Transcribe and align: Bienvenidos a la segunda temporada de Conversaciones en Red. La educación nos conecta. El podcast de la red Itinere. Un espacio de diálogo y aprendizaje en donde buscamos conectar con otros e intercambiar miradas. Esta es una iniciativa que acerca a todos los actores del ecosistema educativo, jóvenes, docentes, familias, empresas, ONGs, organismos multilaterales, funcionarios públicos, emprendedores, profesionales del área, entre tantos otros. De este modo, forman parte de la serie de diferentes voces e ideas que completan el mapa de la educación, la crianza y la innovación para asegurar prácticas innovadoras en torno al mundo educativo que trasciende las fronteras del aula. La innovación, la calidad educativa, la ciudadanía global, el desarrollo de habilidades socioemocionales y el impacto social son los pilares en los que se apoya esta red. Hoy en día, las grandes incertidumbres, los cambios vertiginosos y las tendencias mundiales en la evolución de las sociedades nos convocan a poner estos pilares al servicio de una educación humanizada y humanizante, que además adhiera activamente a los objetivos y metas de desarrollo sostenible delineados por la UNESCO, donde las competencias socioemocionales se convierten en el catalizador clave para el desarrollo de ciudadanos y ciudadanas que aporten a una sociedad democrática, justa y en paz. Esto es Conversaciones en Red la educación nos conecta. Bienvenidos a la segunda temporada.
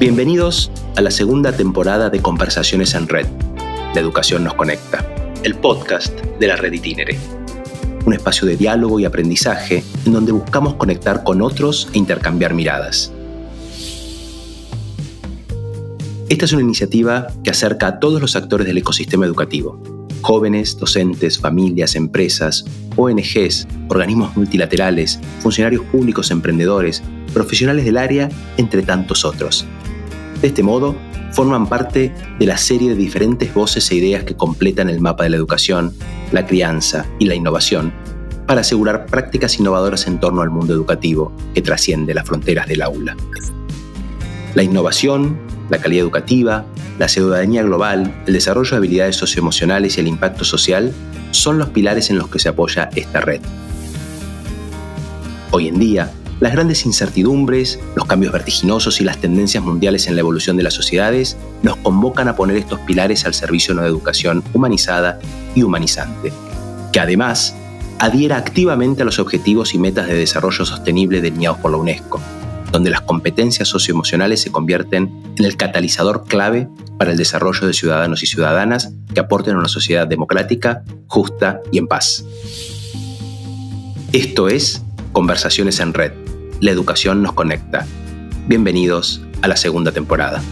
Bienvenidos 0.00 0.72
a 0.96 1.02
la 1.02 1.10
segunda 1.10 1.52
temporada 1.52 2.08
de 2.08 2.22
Conversaciones 2.22 2.94
en 2.94 3.06
Red. 3.06 3.26
La 3.94 4.00
educación 4.00 4.42
nos 4.42 4.54
conecta. 4.54 5.06
El 5.42 5.56
podcast 5.56 6.18
de 6.40 6.46
la 6.46 6.56
red 6.56 6.72
Itinere. 6.72 7.18
Un 8.06 8.14
espacio 8.14 8.48
de 8.48 8.56
diálogo 8.56 8.98
y 8.98 9.04
aprendizaje 9.04 9.84
en 10.06 10.14
donde 10.14 10.32
buscamos 10.32 10.76
conectar 10.76 11.22
con 11.22 11.42
otros 11.42 11.90
e 11.92 11.98
intercambiar 11.98 12.54
miradas. 12.54 13.12
Esta 16.30 16.46
es 16.46 16.52
una 16.54 16.62
iniciativa 16.62 17.26
que 17.44 17.50
acerca 17.50 17.88
a 17.88 18.00
todos 18.00 18.22
los 18.22 18.36
actores 18.36 18.66
del 18.66 18.78
ecosistema 18.78 19.26
educativo, 19.26 20.06
jóvenes, 20.22 20.78
docentes, 20.78 21.38
familias, 21.38 21.94
empresas, 21.94 22.64
ONGs, 22.96 23.68
organismos 23.88 24.34
multilaterales, 24.34 25.20
funcionarios 25.40 25.84
públicos, 25.92 26.30
emprendedores, 26.30 27.02
profesionales 27.34 27.84
del 27.84 27.98
área, 27.98 28.30
entre 28.56 28.80
tantos 28.80 29.26
otros. 29.26 29.66
De 30.40 30.48
este 30.48 30.62
modo, 30.62 30.96
forman 31.32 31.68
parte 31.68 32.12
de 32.38 32.46
la 32.46 32.56
serie 32.56 32.90
de 32.90 32.96
diferentes 32.96 33.52
voces 33.52 33.90
e 33.90 33.96
ideas 33.96 34.24
que 34.24 34.36
completan 34.36 34.88
el 34.88 35.00
mapa 35.00 35.24
de 35.24 35.30
la 35.30 35.36
educación, 35.36 35.92
la 36.32 36.46
crianza 36.46 37.06
y 37.18 37.26
la 37.26 37.34
innovación 37.34 37.92
para 38.46 38.62
asegurar 38.62 39.06
prácticas 39.06 39.60
innovadoras 39.60 40.08
en 40.08 40.18
torno 40.18 40.42
al 40.42 40.50
mundo 40.50 40.74
educativo 40.74 41.32
que 41.54 41.62
trasciende 41.62 42.14
las 42.14 42.26
fronteras 42.26 42.66
del 42.66 42.82
aula. 42.82 43.16
La 44.54 44.64
innovación, 44.64 45.38
la 45.68 45.78
calidad 45.78 46.02
educativa, 46.02 46.66
la 46.98 47.08
ciudadanía 47.08 47.62
global, 47.62 48.12
el 48.26 48.32
desarrollo 48.32 48.72
de 48.72 48.76
habilidades 48.78 49.14
socioemocionales 49.14 49.96
y 49.96 50.00
el 50.00 50.08
impacto 50.08 50.44
social 50.44 50.92
son 51.30 51.58
los 51.58 51.68
pilares 51.68 52.10
en 52.10 52.18
los 52.18 52.28
que 52.28 52.40
se 52.40 52.48
apoya 52.48 52.90
esta 52.96 53.20
red. 53.20 53.40
Hoy 55.52 55.68
en 55.68 55.78
día, 55.78 56.10
las 56.40 56.52
grandes 56.52 56.86
incertidumbres, 56.86 57.78
los 57.94 58.06
cambios 58.06 58.32
vertiginosos 58.32 59.00
y 59.00 59.04
las 59.04 59.18
tendencias 59.18 59.62
mundiales 59.62 60.06
en 60.06 60.14
la 60.14 60.20
evolución 60.20 60.56
de 60.56 60.62
las 60.62 60.74
sociedades 60.74 61.36
nos 61.62 61.76
convocan 61.76 62.28
a 62.28 62.36
poner 62.36 62.56
estos 62.56 62.80
pilares 62.80 63.26
al 63.26 63.34
servicio 63.34 63.74
de 63.74 63.80
una 63.80 63.88
educación 63.88 64.42
humanizada 64.54 65.18
y 65.54 65.62
humanizante, 65.62 66.32
que 66.92 67.00
además 67.00 67.54
adhiera 67.98 68.38
activamente 68.38 69.02
a 69.02 69.04
los 69.04 69.18
objetivos 69.18 69.74
y 69.74 69.78
metas 69.78 70.08
de 70.08 70.14
desarrollo 70.14 70.64
sostenible 70.64 71.20
delineados 71.20 71.58
por 71.58 71.70
la 71.70 71.76
UNESCO, 71.76 72.20
donde 72.72 72.88
las 72.88 73.02
competencias 73.02 73.68
socioemocionales 73.68 74.40
se 74.40 74.50
convierten 74.50 75.12
en 75.36 75.44
el 75.44 75.58
catalizador 75.58 76.24
clave 76.24 76.68
para 76.98 77.10
el 77.10 77.18
desarrollo 77.18 77.66
de 77.66 77.74
ciudadanos 77.74 78.22
y 78.22 78.26
ciudadanas 78.26 78.92
que 79.12 79.20
aporten 79.20 79.56
a 79.56 79.58
una 79.58 79.68
sociedad 79.68 80.06
democrática, 80.06 80.84
justa 81.06 81.60
y 81.70 81.78
en 81.78 81.86
paz. 81.86 82.24
Esto 84.12 84.48
es 84.48 84.82
Conversaciones 85.12 85.80
en 85.80 85.92
Red 85.92 86.19
la 86.60 86.70
educación 86.70 87.22
nos 87.22 87.32
conecta. 87.32 87.86
Bienvenidos 88.46 89.22
a 89.40 89.48
la 89.48 89.56
segunda 89.56 89.92
temporada. 89.92 90.42